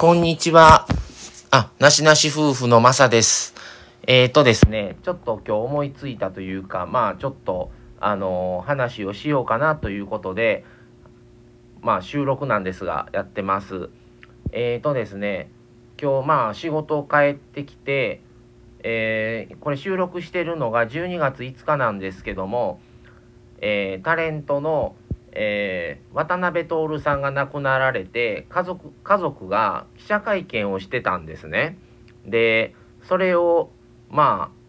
[0.00, 0.86] こんにちは。
[1.50, 3.54] あ、なしなし夫婦のまさです。
[4.06, 10.64] えーとですね、ちょっと今日思いついたというか、まあちょっと、あのー話をしようかなということで、
[11.82, 13.90] まあ収録なんですが、やってます。
[14.52, 15.50] えーとですね、
[16.00, 18.22] 今日まあ仕事を帰ってきて、
[18.82, 22.80] えーこれ収録してるのが12月5日なんですけども、
[23.58, 24.94] えータレントの、
[25.32, 31.78] えー渡辺徹さんが亡くなられて家族家族が記者会見をしてたんですね。
[32.26, 33.70] でそれを
[34.10, 34.60] まあ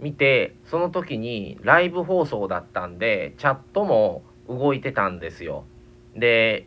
[0.00, 5.64] 見てその時にライブ放送だったんでチャットも動いてたんですよ。
[6.16, 6.66] で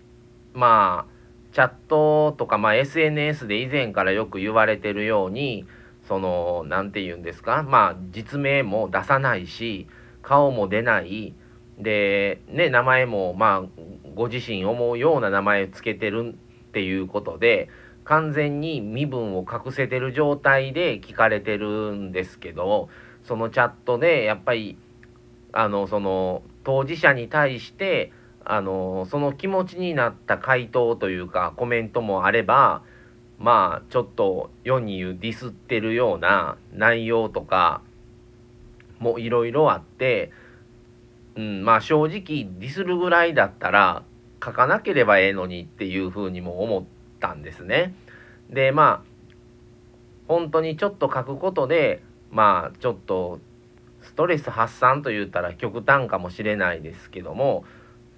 [0.54, 1.12] まあ
[1.54, 5.66] チャットとか、まあ、SNS で以前からよく言われてるように
[6.08, 7.64] その何て言うんですか？
[7.64, 9.88] まあ実名も出さないし
[10.22, 11.34] 顔も出ない
[11.82, 13.82] でね名前もまあ
[14.16, 17.70] ご自身思うような名前をつけてるっていうことで
[18.04, 22.90] 完全に身分を隠せてる状態で聞かれてるんですけど
[23.24, 24.78] そのチャットでやっぱり
[25.54, 28.12] あのその当事者に対して
[28.44, 32.82] あのその気持ちになった回答というかコメントもあれば
[33.38, 37.82] まあちょっと世に言うディスってるような内容とか
[39.02, 40.32] もいろいろあって、
[41.36, 44.04] うん、まあ正直ディスるぐらいだったら
[44.44, 46.84] 書かなければええのにっていうふうにも思っ
[47.20, 47.94] たんですね。
[48.50, 49.12] でまあ
[50.28, 52.02] 本当にちょっと書くことで
[52.32, 53.40] まあちょっと
[54.02, 57.66] ストレス発散と言ったら極端かもしれないですけども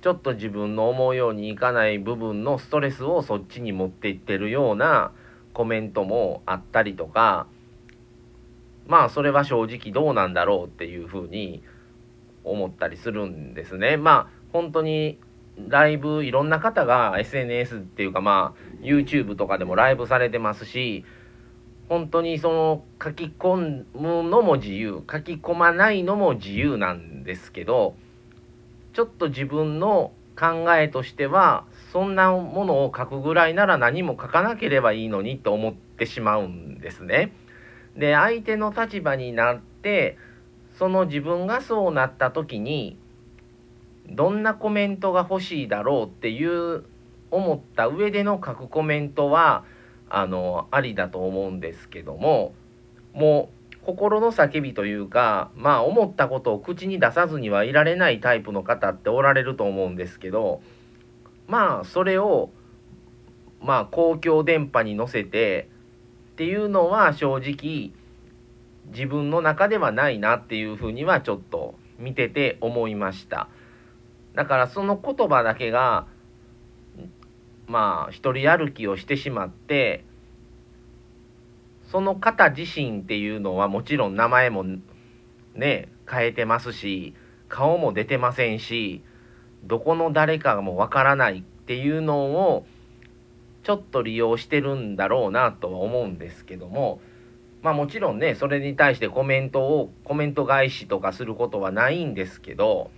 [0.01, 5.11] ちょっと自分の思うようにいかない部分のストレスをそっちに持っていってるような
[5.53, 7.47] コメントもあったりとか
[8.87, 11.63] まあそれは正直どうなんだろうっていうふうに
[12.43, 13.97] 思ったりするんですね。
[13.97, 15.19] まあ本当に
[15.67, 21.05] ライブいろんな方が SNS っていうかまあ YouTube とかでもライブされてますし
[21.89, 27.95] 本当にその書き込むのも自由書き込まないのも自由なんですけど
[28.93, 37.31] ちょっと自分の考えとしてはそんなものを書くぐらいなら何も書かなければいいのにと思ってしまうんですね。
[37.95, 40.17] で相手の立場になって
[40.77, 42.97] その自分がそうなった時に
[44.09, 46.83] どんなコメントが欲しいだろうっていう
[47.31, 49.63] 思った上での書くコメントは
[50.09, 52.53] あのありだと思うんですけども
[53.13, 60.61] もう心の叫びというかまあ思ったことを口に出さずにはいられないタイプの方っておられると思うんですけど
[61.47, 62.49] まあそれを
[63.61, 65.69] まあ公共電波に乗せて
[66.33, 67.91] っていうのは正直
[68.87, 73.47] 自分の中ではないなっていうふうにはちょっと見てて思いました。
[74.35, 76.07] だからその言葉だけが
[77.67, 80.03] まあ一人歩きをしてしまって
[81.91, 84.65] その方自身っていうのはもちろん名前も
[85.55, 87.13] ね変えてますし
[87.49, 89.03] 顔も出てませんし
[89.63, 92.65] どこの誰かもわからないっていうのを
[93.63, 96.99] ちょっと利用してるんだろうなとは思うんですけども
[97.63, 102.91] まあもちろんねそれに対してコメントをコメント返しとかすることはないんですけど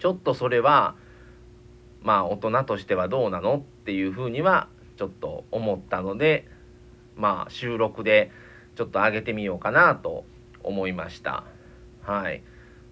[0.00, 0.96] ちょっとそれは
[2.02, 6.48] まあ大人としてはどうなのっていうふうにはちょっと思ったので
[7.14, 8.30] まあ収録で
[8.74, 10.24] ちょっと上げてみようかなと
[10.62, 11.44] 思いました。
[12.02, 12.42] はい。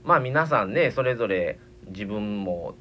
[0.05, 1.59] まあ皆さんねそれぞれ
[1.89, 2.75] 自分も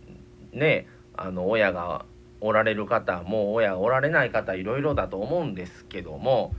[0.53, 2.05] ねあの親が
[2.41, 6.53] おられる方もう親がおられない方いろいろだと思うんですけども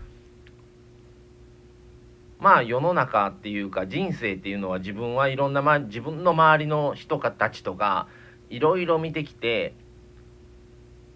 [2.42, 8.08] まあ世の中っていうか人生っていうのは自分はいろんな、ま、自分の周りの人たちとか
[8.50, 9.74] いろいろ見てきて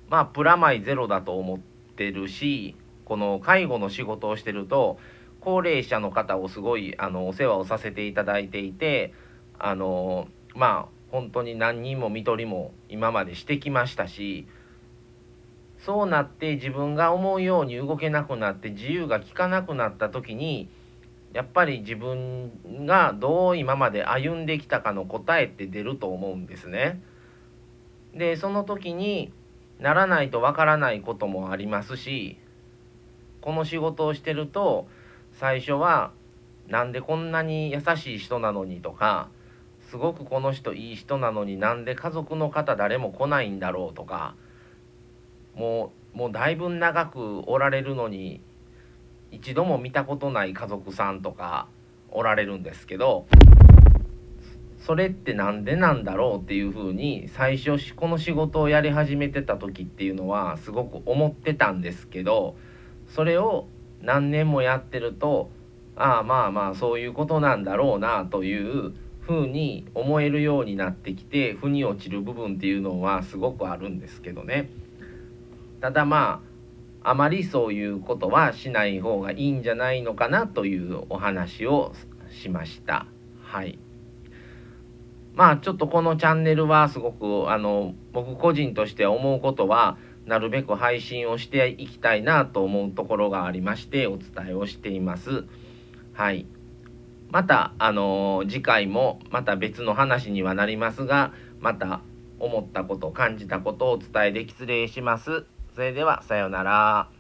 [0.09, 5.01] まあプラマイゼロだと思ってるしこの介護の仕事をしてると
[5.41, 9.13] 高齢者の方をすごいあのお世話をさせていただいていて
[9.59, 14.47] あのまあ本当に何人も看取りも今までしてきましたし
[15.85, 20.69] そうなって自分が思うように動けなくなって自由が利かなくなった時に
[21.33, 22.51] やっぱり自分
[22.87, 27.01] がどう今まで歩んできたかの答えって出ると思うんですね。
[28.15, 29.33] でその時に
[29.79, 32.39] ならないとわからないこともありますし
[33.43, 34.89] この仕事をしてると
[35.35, 36.13] 最初は
[36.69, 39.29] なんでこんなに優しい人なのにとか
[39.91, 44.35] すごくこの人いい人なのになんで家族の方誰も来ないんだろうとか
[45.55, 48.41] もうもうだいぶ長くおられるのに
[49.31, 51.69] 一度も見たことない家族さんとか
[52.11, 53.27] おられるんですけど
[54.79, 62.57] それって何でなんだろうっていうふうに最初この仕事をやり始めてた時っていうのはすごく思ってたんですけど
[63.09, 63.67] それを
[64.01, 65.51] 何年もやってると
[65.97, 74.71] ああまあまあそういうことなんだろうなというふうに思えるようになってきて腑に落ちる部分っていうのはすごくあるんですけどね。
[75.81, 76.46] ただまあ
[77.09, 81.93] あまりそういうことはしない方がいいんじゃないのかなというお話を
[82.31, 83.07] しました
[83.43, 83.79] はい
[85.35, 95.45] まあちょっとこのチャンネルはすごくあの僕個人として思うことはなるべく配信をしていきたいなと思うところがありましてお伝えをしています。
[96.13, 96.47] はい。
[97.31, 102.01] また、あの、次回もまた別の話にはなりますが、また
[102.41, 105.47] 思ったこと、感じたことをお伝えでき失礼します。
[105.77, 107.16] それでは、さようなら。